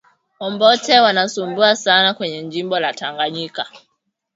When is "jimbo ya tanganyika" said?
2.43-3.65